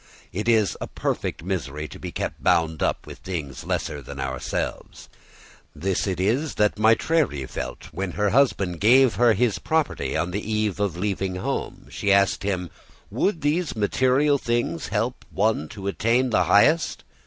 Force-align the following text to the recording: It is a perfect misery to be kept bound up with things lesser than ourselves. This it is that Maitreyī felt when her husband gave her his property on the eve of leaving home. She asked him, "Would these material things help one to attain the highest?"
It 0.33 0.49
is 0.49 0.75
a 0.81 0.87
perfect 0.87 1.43
misery 1.43 1.87
to 1.89 1.99
be 1.99 2.11
kept 2.11 2.43
bound 2.43 2.81
up 2.81 3.05
with 3.05 3.19
things 3.19 3.65
lesser 3.65 4.01
than 4.01 4.19
ourselves. 4.19 5.09
This 5.75 6.07
it 6.07 6.19
is 6.19 6.55
that 6.55 6.73
Maitreyī 6.77 7.47
felt 7.47 7.85
when 7.93 8.13
her 8.13 8.31
husband 8.31 8.79
gave 8.79 9.13
her 9.13 9.33
his 9.35 9.59
property 9.59 10.17
on 10.17 10.31
the 10.31 10.41
eve 10.51 10.79
of 10.79 10.97
leaving 10.97 11.35
home. 11.35 11.85
She 11.91 12.11
asked 12.11 12.41
him, 12.41 12.71
"Would 13.11 13.41
these 13.41 13.75
material 13.75 14.39
things 14.39 14.87
help 14.87 15.23
one 15.29 15.67
to 15.69 15.85
attain 15.85 16.31
the 16.31 16.45
highest?" 16.45 17.03